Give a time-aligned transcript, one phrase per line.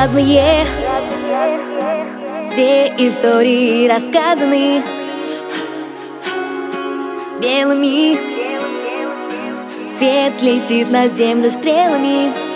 [0.00, 0.64] разные.
[2.42, 4.82] Все истории рассказаны
[7.42, 8.16] Белыми.
[9.90, 12.49] Свет летит на землю стрелами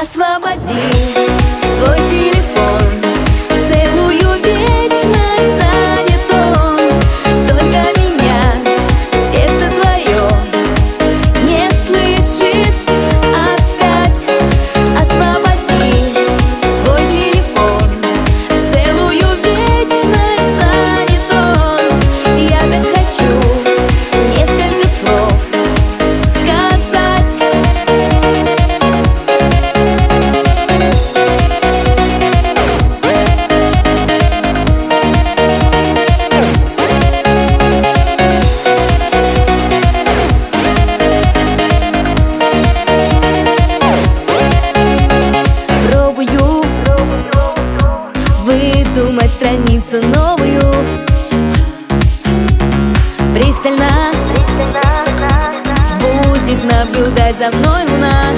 [0.00, 0.80] Освободи
[1.76, 2.39] свой телефон
[49.50, 50.62] страницу новую.
[53.34, 53.88] Пристально
[55.98, 58.32] будет наблюдать за мной луна.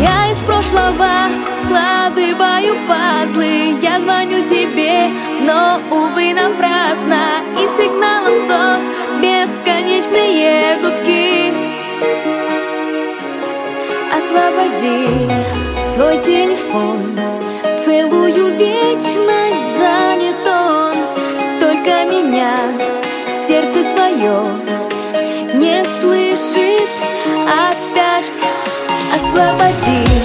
[0.00, 3.76] Я из прошлого складываю пазлы.
[3.82, 5.10] Я звоню тебе,
[5.42, 7.20] но, увы, напрасно.
[7.60, 8.84] И сигналом СОС
[9.20, 11.52] бесконечные гудки.
[14.16, 15.28] Освободи
[15.82, 17.23] свой телефон
[17.84, 20.96] Целую вечность занят он.
[21.60, 22.56] Только меня
[23.46, 24.40] сердце твое
[25.52, 26.88] Не слышит.
[27.46, 28.42] Опять
[29.14, 30.23] Освободи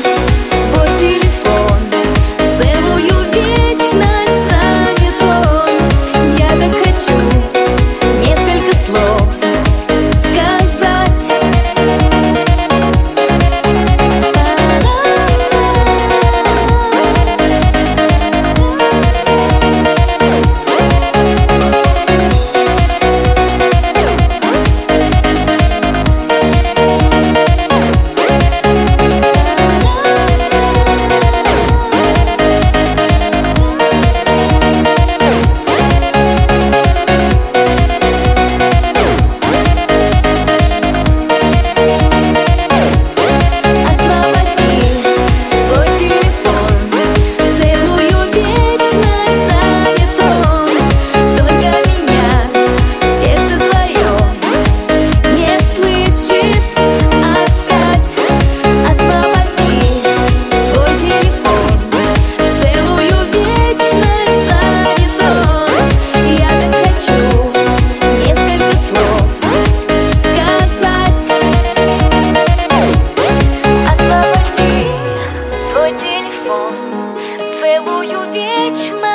[77.79, 79.08] сделаю вечно.